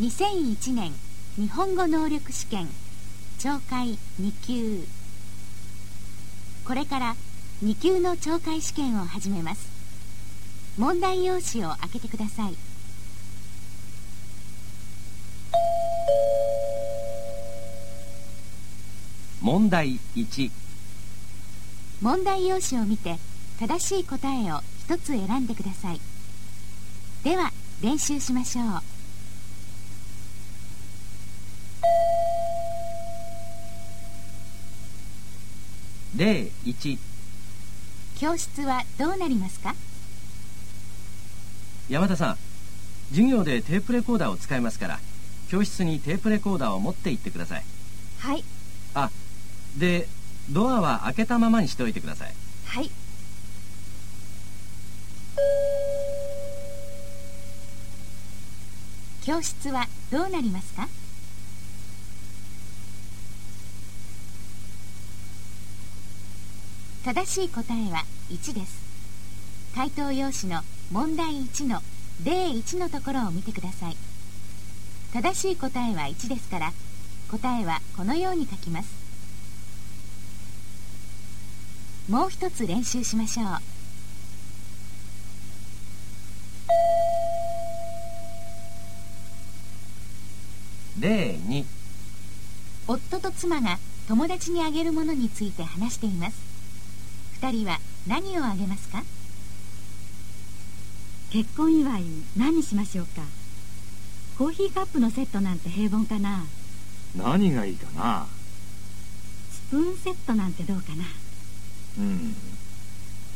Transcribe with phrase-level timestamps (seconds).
[0.00, 0.94] 2001年
[1.36, 2.68] 日本語能力試験
[3.38, 4.86] 懲戒2級。
[6.64, 7.16] これから
[7.62, 9.68] 2級の懲戒試験を始めます。
[10.78, 12.56] 問題用紙を開けてください。
[19.42, 20.50] 問題1
[22.00, 23.18] 問題用紙を見て
[23.58, 26.00] 正しい答えを一つ選んでください。
[27.22, 28.89] では練習しましょう
[36.16, 36.98] 例1
[38.18, 39.74] 教室はどうなりますか？
[41.88, 42.36] 山田さん
[43.10, 45.00] 授業でテープレコーダーを使いますから
[45.48, 47.64] 教室にテープレコーダーを持って行ってください。
[48.18, 48.44] はい。
[48.94, 49.10] あ
[49.76, 50.06] で
[50.50, 52.34] ドアは開けたままにしておいてください。
[52.66, 52.90] はい。
[59.24, 60.88] 教室はどうなりますか？
[67.02, 68.78] 正しい答えは1です。
[69.74, 70.60] 回答用紙の
[70.92, 71.80] 問題1の
[72.24, 73.96] 例1のところを見てください。
[75.14, 76.72] 正しい答えは1ですから
[77.30, 78.88] 答えはこのように書きます。
[82.10, 83.46] もう一つ練習しましょう。
[91.00, 91.64] 例2
[92.86, 96.49] 夫と妻が友達にあげるものについて話しています
[97.42, 99.02] 二人は何をあげますか？
[101.30, 102.04] 結婚祝い
[102.36, 103.22] 何しましょうか？
[104.36, 106.44] コーヒーカップのセットなんて平凡かな？
[107.16, 108.26] 何がいいかな？
[109.50, 111.04] スプーンセットなんてどうかな？
[111.98, 112.34] うん。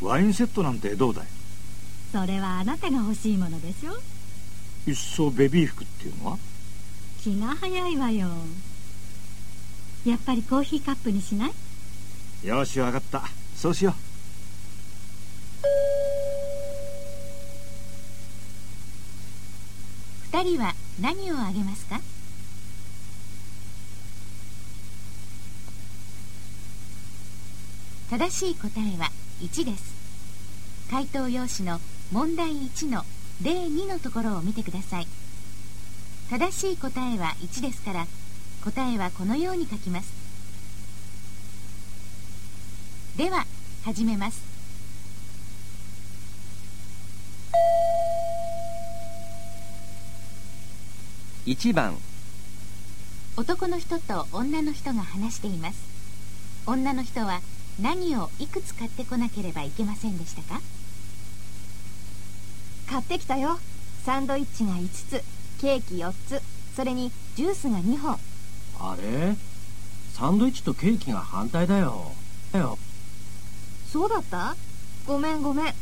[0.03, 1.27] ワインセットなんてどうだい？
[2.13, 3.93] それはあなたが欲しいものでしょ？
[4.87, 6.39] いっそベビー服っていうのは？
[7.23, 8.29] 気が早いわよ。
[10.05, 12.47] やっぱりコーヒーカップにしない？
[12.47, 13.23] よしわかった
[13.57, 13.95] そうしよう。
[20.37, 22.01] 二人は何をあげますか？
[28.11, 29.11] 正しい答えは
[29.41, 29.95] 1です。
[30.91, 31.81] 回答用紙の
[32.13, 33.05] 問題1の
[33.43, 35.07] 例2のところを見てください。
[36.31, 38.07] 正しい答えは1ですから
[38.63, 40.24] 答えはこのように書きます。
[43.17, 43.47] では
[43.85, 44.43] 始めます。
[51.47, 51.97] 1番。
[53.37, 55.77] 男の人と女の人が話しています。
[56.67, 57.41] 女の人は
[57.81, 60.61] 何をいくつ買ってこなければいけませんでしたか？
[62.91, 63.61] 買ってきたよ。
[64.05, 65.23] サンドイッチが5つ。
[65.61, 66.43] ケーキ4つ。
[66.75, 68.19] それにジュースが2本。
[68.81, 69.37] あれ？
[70.15, 72.11] サンドイッチとケーキが反対だよ。
[72.51, 72.77] だよ
[73.95, 74.57] そうだった？
[75.07, 75.75] ごめんごめん。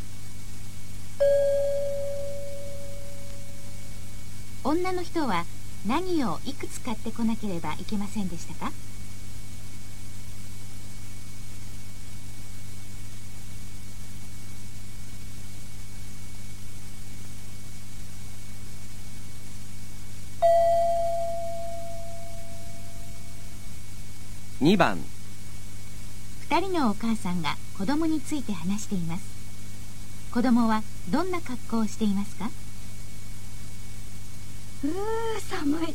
[4.65, 5.47] 女の人は
[5.87, 8.71] 何をいくつ買ってこなければいけませんでしたか
[24.61, 25.03] ？2番。
[26.53, 29.23] 二人のお母さんが子供について話しています。
[30.35, 32.51] 子供はどんな格好をしていますか？
[34.85, 34.91] うー
[35.49, 35.95] 寒い。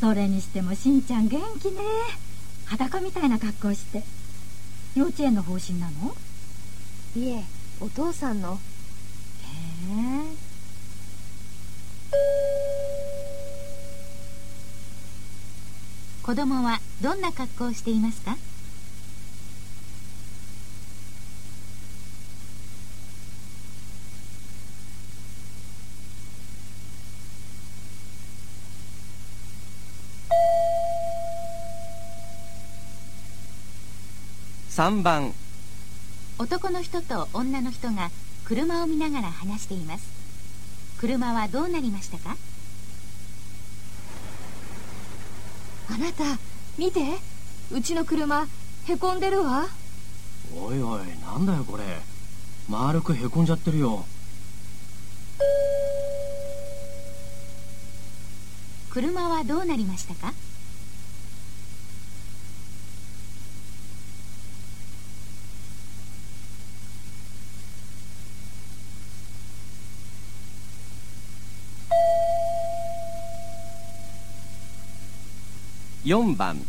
[0.00, 1.82] それにしてもしんちゃん元気ね。
[2.64, 4.02] 裸みたいな格好して。
[4.94, 6.16] 幼稚園の方針なの？
[7.14, 7.44] いえ
[7.78, 8.54] お父さんの。
[8.54, 8.56] へ
[9.90, 10.36] え
[16.22, 18.38] 子供はどんな格好をしていますか？
[34.76, 35.32] 3番
[36.38, 38.10] 男の人と女の人が
[38.44, 40.04] 車を見ながら話しています。
[40.98, 42.36] 車はどうなりましたか？
[45.88, 46.24] あなた
[46.76, 47.00] 見て。
[47.72, 48.46] うちの車
[48.86, 49.66] へこんでるわ。
[50.54, 51.84] おいおいなんだよこれ。
[52.68, 54.04] 丸くへこんじゃってるよ。
[58.90, 60.34] 車はどうなりましたか？
[76.06, 76.64] 4番。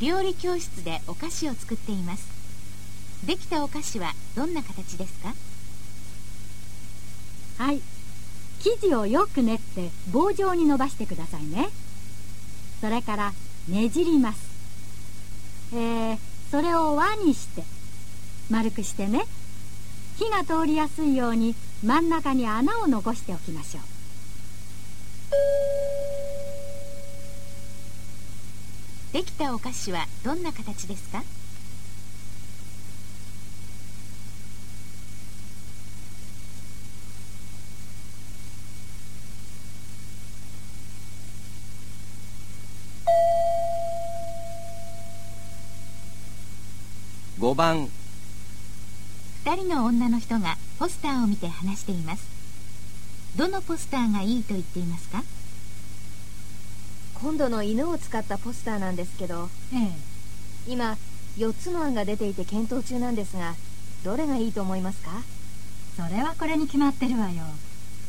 [0.00, 2.26] 料理教室でお菓子を作っています。
[3.26, 5.34] できたお菓子はどんな形ですか？
[7.62, 7.82] はい。
[8.60, 11.68] 生地をよく練って棒状に伸ばしてくださいね。
[12.80, 13.34] それから
[13.68, 14.40] ねじります。
[15.74, 16.18] えー、
[16.50, 17.62] それを輪にして
[18.48, 19.26] 丸くしてね。
[20.16, 23.82] 火が通りやすいように真ん中に穴を残しておきましょう
[29.12, 31.22] できたお菓子はどんな形ですか
[47.38, 47.88] ？5番。
[49.44, 52.26] 2人の女の人がポスターを見て話しています。
[53.36, 55.22] どのポスターがいいと言っていますか？
[57.22, 59.90] 今度の犬を使ったポスターなんですけどええ。
[60.72, 60.96] 今
[61.36, 63.54] 4つの案が出ていて検討中なんですが
[64.04, 65.10] どれがいいと思いますか？
[65.96, 67.44] それはこれに決まってるわよ。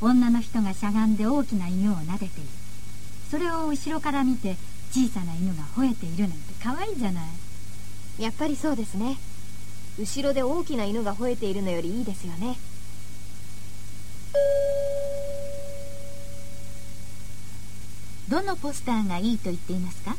[0.02, 2.50] 女の人がしゃがんで大きな犬を撫でている。
[3.30, 4.56] それを後ろから見て
[4.92, 8.24] 小さな犬が吠えているなんて可愛いじゃない。
[8.24, 9.18] やっぱりそうですね。
[9.98, 12.56] 後ろで大きな犬が吠えているのよりいいですよね
[18.50, 20.16] のポスターがいいと言っていますか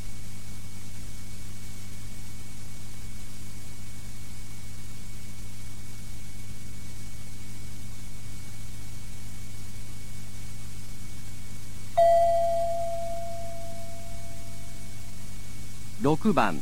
[16.02, 16.60] ？6番。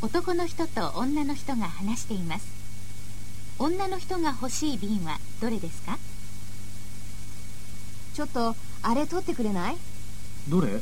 [0.00, 2.46] 男の人と女の人が話しています。
[3.58, 5.98] 女の人が欲しい瓶はどれですか？
[8.14, 9.76] ちょっとあれ取ってくれない？
[10.48, 10.80] どれ？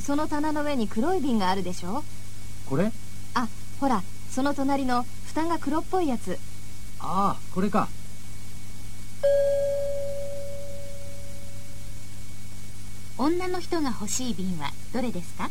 [0.00, 2.04] その棚の上に黒い瓶があるでしょ？
[2.66, 2.92] これ？
[3.34, 3.48] あ
[3.80, 6.38] ほらその隣の蓋が黒っぽいやつ。
[7.00, 7.88] ああこれか。
[13.18, 15.50] 女の人が欲しい瓶はどれですか？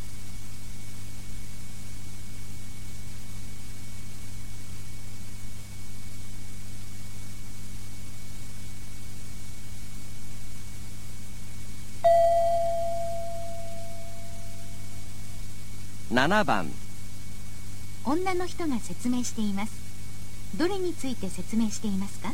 [16.12, 16.72] 7番。
[18.06, 19.74] 女の人が説明しています。
[20.58, 22.34] どれについて説明していますか？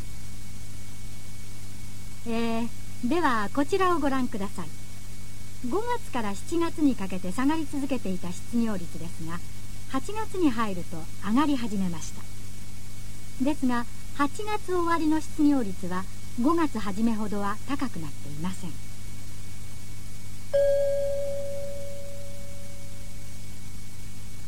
[2.26, 2.68] えー、
[3.04, 4.68] ではこちらをご覧ください。
[5.66, 9.40] 5月から7月にかけて下がり続けていた失業率ですが
[9.98, 12.22] 8月に入ると上がり始めました。
[13.44, 13.86] ですが
[14.18, 16.04] 8月終わりの失業率は
[16.40, 18.70] 5月初めほどは高くなっていません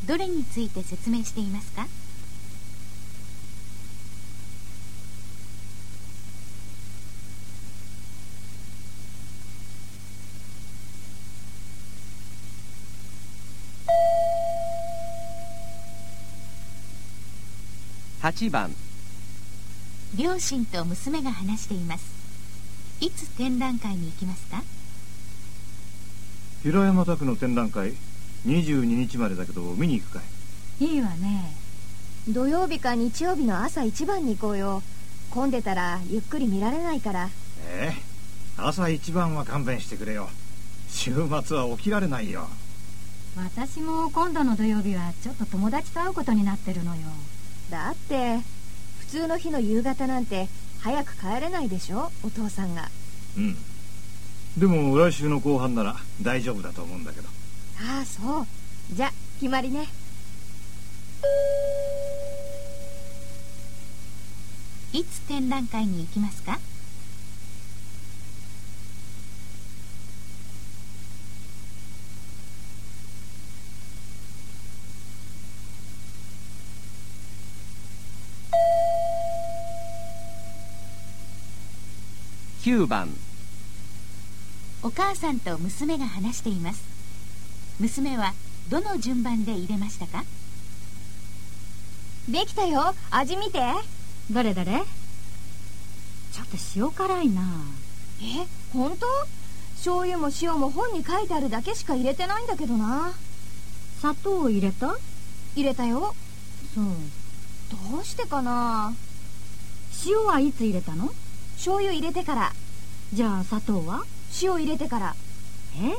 [0.07, 1.85] どれについて説明していますか
[18.21, 18.73] ？8番。
[20.17, 22.05] 両親と娘が話しています。
[22.99, 24.63] いつ展覧会に行きますか？
[26.63, 27.93] 平山拓の展覧会
[28.47, 30.21] 22日までだけど見に行くか
[30.79, 30.85] い。
[30.85, 31.53] いいわね。
[32.29, 34.81] 土曜日か日曜日の朝一番に行こうよ。
[35.31, 37.29] 混んでたらゆっくり見られないから。
[37.69, 38.01] ええ。
[38.57, 40.29] 朝一番は勘弁してくれよ。
[40.89, 41.13] 週
[41.43, 42.47] 末は起きられないよ。
[43.35, 47.01] 私も今度の土曜日はちょっと友達と会うことになってるのよ。
[47.69, 48.39] だって
[48.99, 50.47] 普通の日の夕方なんて
[50.79, 52.11] 早く帰れないでしょ？
[52.23, 52.89] お父さんが。
[53.37, 53.57] うん。
[54.57, 57.27] でも来週の後半なら大丈夫だと思うんだけど
[57.79, 58.47] ああそう。
[58.91, 59.87] じゃ決まりね。
[64.93, 66.59] いつ展覧会に行きますか
[82.63, 83.09] ？9番。
[84.83, 86.96] お母さんと娘が話しています
[87.79, 88.33] 娘は
[88.69, 90.23] どの順番で入れましたか？
[92.27, 92.95] できたよ。
[93.11, 93.61] 味見て。
[94.31, 94.83] どれどれ？
[96.33, 97.41] ちょっと塩辛いな。
[98.21, 99.05] え本当？
[99.75, 103.13] 醤油も塩も本に書いてあるだけしか入れてないんだけどな。
[103.99, 104.97] 砂糖を入れた？
[105.55, 106.15] 入れたよ。
[106.73, 106.85] そう。
[107.91, 108.93] どうしてかな？
[110.05, 111.11] 塩はいつ入れたの？
[111.55, 112.51] 醤油入れてから。
[113.13, 114.03] じゃあ砂糖は？
[114.41, 115.15] 塩入れてから。
[115.79, 115.95] え？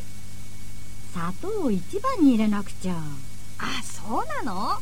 [1.12, 2.94] 砂糖を一番に入れなくちゃ。
[2.94, 4.78] あそうなの？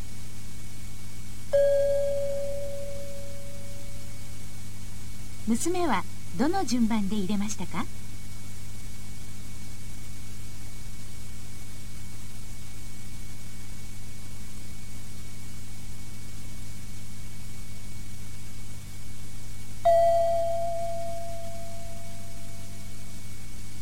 [5.47, 6.03] 娘は
[6.37, 7.87] どの順番で入れましたか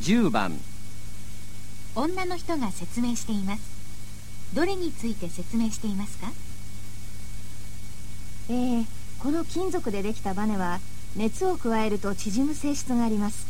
[0.03, 0.53] ？10番
[2.25, 4.55] 女の人が説明しています。
[4.55, 6.33] どれについて説明していますか？
[8.49, 8.87] えー、
[9.19, 10.81] この金属でできたバネは
[11.17, 13.47] 熱を加えると縮む性質があります。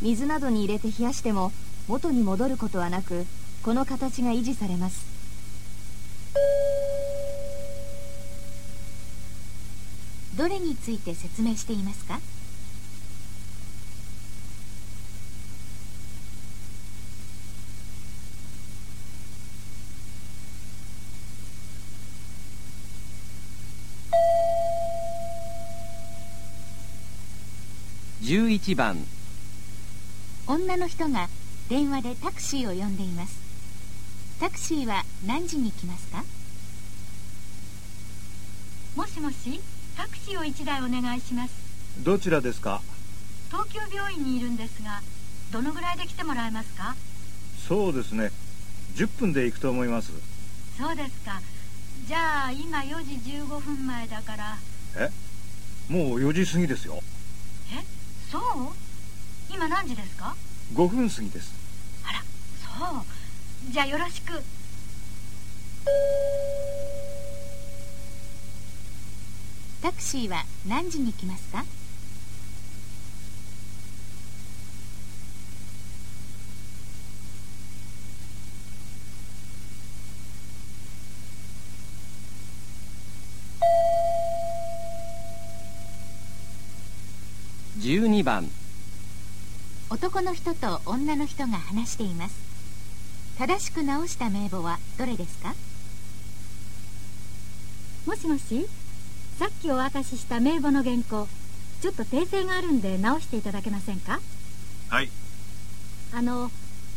[0.00, 1.52] 水などに入れて冷やしても
[1.86, 3.24] 元に戻ることはなく
[3.62, 5.06] この形が維持されます。
[10.36, 12.18] どれについて説明していますか？
[28.62, 28.96] 11番。
[30.46, 31.28] 女の人が
[31.68, 33.40] 電話でタクシーを呼んでいます。
[34.38, 36.22] タクシーは何時に来ますか？
[38.94, 39.60] もしもし
[39.96, 41.54] タクシーを1台お願いします。
[42.04, 42.80] どちらですか？
[43.50, 45.02] 東京病院にいるんですが
[45.50, 46.94] どのぐらいで来てもらえますか？
[47.66, 48.30] そうですね。
[48.94, 50.12] 10分で行くと思います。
[50.78, 51.40] そうですか。
[52.06, 54.56] じゃあ今4時15分前だから。
[54.96, 55.10] え？
[55.88, 57.01] もう4時過ぎですよ。
[57.01, 57.01] え
[58.32, 58.42] そう？
[59.52, 60.34] 今何時ですか
[60.74, 61.52] ？5分過ぎです。
[62.08, 62.20] あら
[62.90, 63.04] そう。
[63.70, 64.42] じゃあよろしく。
[69.82, 71.64] タクシーは何時に来ますか？
[88.22, 88.48] 12番。
[89.90, 92.34] 男の人と女の人が話しています。
[93.38, 95.54] 正しく直した名簿はどれですか？
[98.06, 98.66] もしもし
[99.38, 101.28] さっきお渡しした名簿の原稿
[101.80, 104.20] ちょっと訂正があるんで直していただけませんか？
[104.88, 105.10] はい。
[106.14, 106.50] あの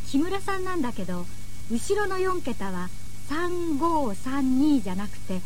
[0.08, 1.26] 木村さんなんだけど
[1.72, 2.90] 後ろの4桁は
[3.30, 5.42] 3532じゃなくて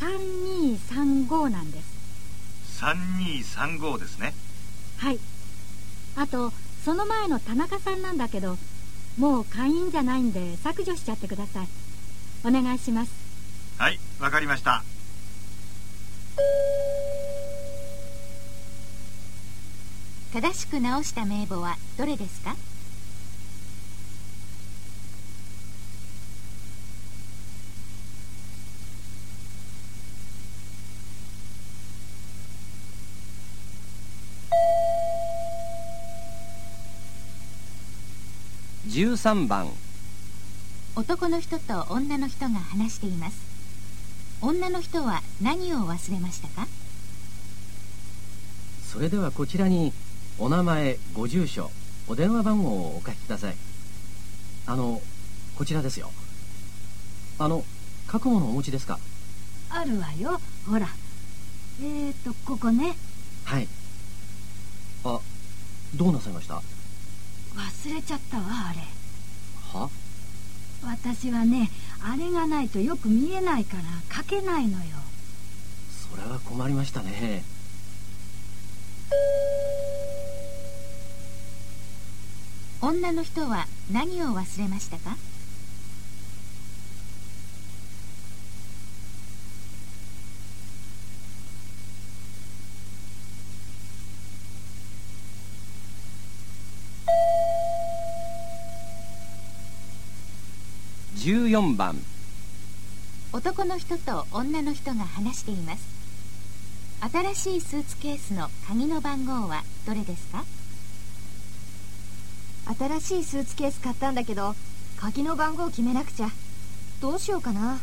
[0.00, 1.96] 3235なんです。
[2.80, 4.34] 3235ですね
[4.98, 5.18] はい。
[6.16, 6.52] あと
[6.84, 8.56] その前の田中さんなんだけど
[9.18, 11.68] もう会員じゃないんで削除しちゃってください。
[12.44, 13.12] お願いします。
[13.78, 14.82] はいわかりました。
[20.32, 22.54] 正しく直した名簿はどれですか？
[38.86, 39.68] 13番。
[40.94, 43.36] 男の人と女の人が話しています。
[44.40, 46.66] 女の人は何を忘れましたか？
[48.86, 49.92] それではこちらに
[50.38, 51.70] お名前ご住所
[52.06, 53.56] お電話番号をお書きください。
[54.66, 55.02] あの
[55.58, 56.10] こちらですよ。
[57.38, 57.64] あの
[58.10, 58.98] 書くものお持ちですか？
[59.68, 60.40] あるわよ。
[60.66, 60.88] ほら。
[61.80, 62.96] えーとここね。
[63.44, 63.68] はい。
[65.04, 65.20] あ
[65.94, 66.62] どうなさいました？
[67.56, 68.80] 忘れちゃったわあれ。
[69.72, 69.90] は？
[70.84, 71.70] 私はね
[72.00, 73.82] あれがないとよく見えないから
[74.14, 74.84] 書けないのよ。
[76.10, 77.42] それは困りましたね。
[82.82, 85.16] 女の人は何を忘れましたか？
[101.76, 101.94] 14番。
[103.32, 105.84] 男の人と女の人が話しています。
[107.12, 110.44] 新しいスーツケースの鍵の番号はどれですか？
[112.98, 114.56] 新しいスーツケース買ったんだけど
[114.96, 116.30] 鍵の番号決めなくちゃ。
[117.00, 117.78] どうしようかな。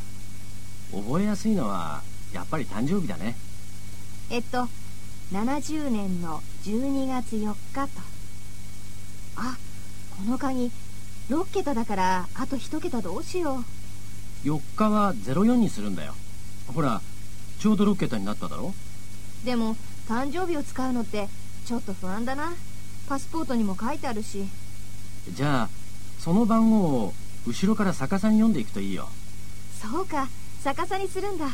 [0.91, 2.01] 覚えやすいのは
[2.33, 3.35] やっぱり誕生日だね。
[4.31, 4.67] えっと
[5.31, 8.01] 70年の12月4日と。
[9.35, 9.57] あ
[10.17, 10.71] この鍵
[11.29, 13.63] 6桁だからあと1桁どうしよ
[14.43, 16.13] 4日は04にするんだよ。
[16.73, 17.01] ほら
[17.59, 18.73] ちょうど6桁になっただろ？
[19.43, 19.75] うでも
[20.07, 21.27] 誕生日を使うのって
[21.65, 22.53] ちょっと不安だな。
[23.07, 24.47] パスポートにも書いてあるし。
[25.29, 25.69] じゃあ
[26.19, 27.13] その番号を
[27.45, 29.09] 後ろから逆さに読んでいくといいよ。
[29.81, 30.27] そうか
[30.63, 31.47] 逆さにするんだ。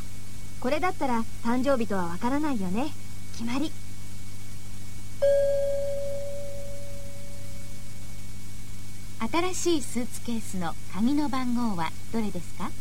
[0.60, 2.88] これだったら誕生日とはわからないよね。
[3.34, 3.72] 決まり
[9.20, 12.72] 新しいスーツケースの鍵の番号はどれですか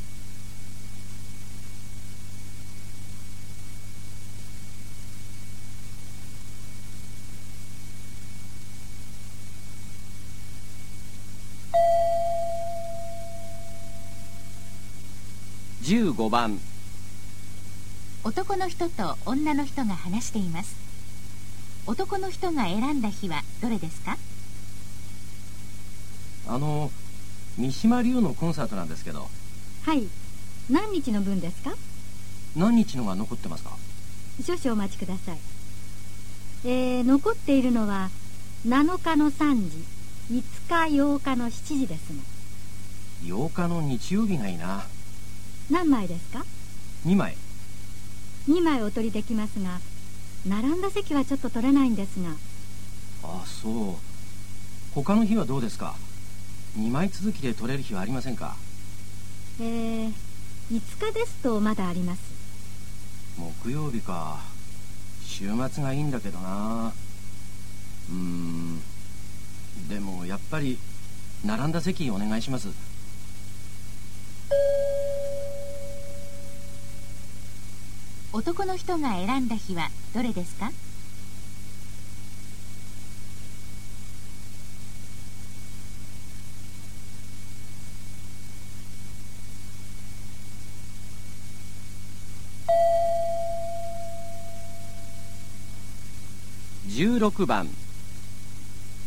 [15.82, 16.58] ？15番。
[18.24, 20.76] 男の人と女の人が話しています。
[21.86, 24.16] 男の人が選んだ日はどれですか？
[26.48, 26.90] あの
[27.58, 29.28] 三島龍のコンサートなんですけど。
[29.84, 30.04] はい。
[30.70, 31.74] 何日の分ですか？
[32.56, 33.76] 何日のが残ってますか？
[34.44, 35.38] 少々お待ちください。
[36.64, 38.10] えー、残っているのは
[38.66, 39.84] 7日の3時
[40.32, 42.22] 5日8日の7時ですが
[43.24, 44.84] 8日の日曜日がいいな。
[45.70, 46.44] 何枚ですか
[47.06, 47.36] ？2枚。
[48.48, 49.80] 2枚お取りできますが
[50.46, 52.30] 並んだ席はちょっと取れないんですが。
[53.24, 53.94] あそう。
[54.94, 55.94] 他の日はどうですか？
[56.76, 58.56] 2枚続きで取れる日はありませんか？
[59.60, 60.12] えー、
[60.70, 62.20] 5日ですとまだあります。
[63.36, 64.38] 木曜日か。
[65.24, 66.92] 週末がいいんだけどな。
[68.10, 68.80] うーん。
[69.88, 70.78] でもやっぱり
[71.44, 72.68] 並んだ席お願いします。
[78.32, 80.70] 男の人が選んだ日はどれですか？
[97.30, 97.68] 16番。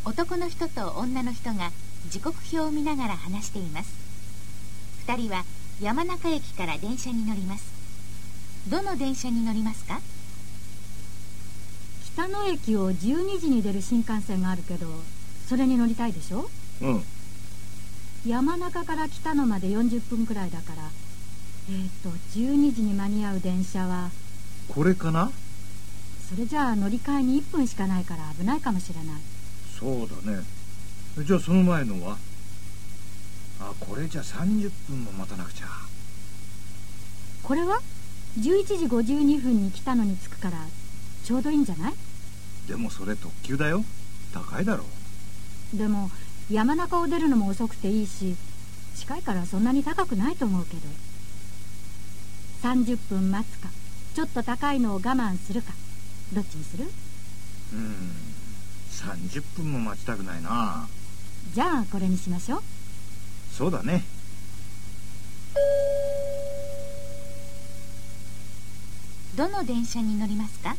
[0.06, 1.72] 男の人と女の人が
[2.10, 3.92] 時刻表を見ながら話しています。
[5.08, 5.44] 2人は
[5.82, 7.66] 山中駅から電車に乗ります。
[8.70, 10.00] どの電車に乗りますか？
[12.14, 14.86] 北野駅を12時に出る新幹線があるけど
[15.48, 16.50] それに乗りたいでしょ？
[16.82, 17.04] うん。
[18.26, 20.84] 山中から北野まで40分くらいだから
[21.70, 24.12] えっ、ー、と12時に間に合う電車は？
[24.70, 25.32] これかな？
[26.34, 29.22] それじゃあ乗り換えに1分しかないから危ないかもしれない。
[29.78, 30.46] そうだね。
[31.26, 32.18] じゃあその前のは？
[33.60, 35.68] あこれじゃ30分も待たなくちゃ。
[37.44, 37.82] これは
[38.40, 40.58] ？11時52分に来たのに着くから
[41.26, 41.94] ちょうどいいんじゃない？
[42.66, 43.84] でもそれ特急だよ。
[44.34, 44.86] 高いだろ。
[45.74, 46.10] でも
[46.50, 48.38] 山中を出るのも遅くていいし
[48.96, 50.82] 近いからそんなに高くないと思うけど。
[52.64, 53.68] 30分待つか。
[54.16, 55.74] ちょっと高いのを我慢するか
[56.34, 56.86] どっちにする？
[57.74, 57.96] うん。
[58.90, 60.88] 30分も待ちたくないな。
[61.54, 62.64] じゃあこれにしましょう。
[63.52, 64.04] そうだね。
[69.36, 70.76] どの電車に乗りますか？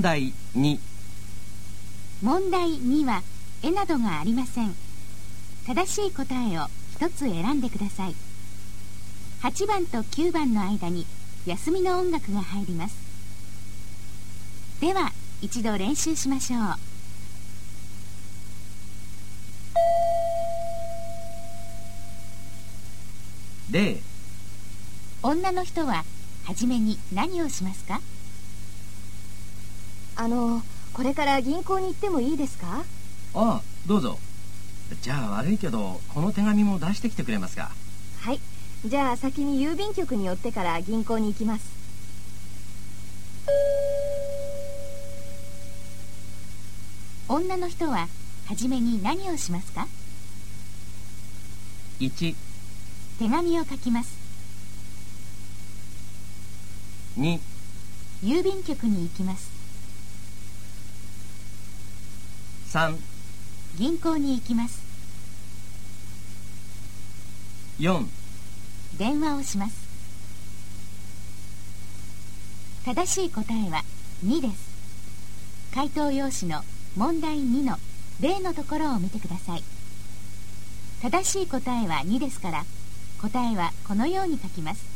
[0.00, 0.78] 問題2
[2.22, 3.22] 問題2は
[3.62, 4.74] 絵などがありません。
[5.66, 8.14] 正しい答えを一つ選んでください。
[9.42, 11.04] 8番と9番の間に
[11.44, 12.96] 休みの音楽が入ります。
[14.80, 16.60] では一度練習しましょう。
[23.70, 24.00] 例。
[25.22, 26.04] 女の人は
[26.44, 28.00] 初めに何をしますか？
[30.20, 30.60] あの
[30.92, 32.84] これから銀行に行ってもいいですか？
[33.32, 34.18] ああどうぞ。
[35.00, 37.70] じゃあ悪いけどこの手紙も出してきてくれますか？
[38.20, 38.38] はい。
[38.84, 41.64] じゃあ先に郵便局に寄ってから銀行に行きます。
[47.26, 48.06] 女の人は
[48.46, 49.88] 初めに何をしますか
[51.98, 52.34] ？1
[53.18, 54.18] 手紙を書きます。
[57.18, 57.40] 2
[58.22, 59.59] 郵便局に行きます
[62.72, 62.96] 3
[63.76, 64.80] 銀行に行きます。
[67.80, 68.06] 4
[68.96, 69.74] 電話をします。
[72.84, 73.82] 正しい答えは
[74.24, 74.70] 2です。
[75.74, 76.62] 回答用紙の
[76.96, 77.76] 問題2の
[78.20, 79.64] 例のところを見てください。
[81.02, 82.64] 正しい答えは2ですから
[83.20, 84.89] 答えはこのように書きます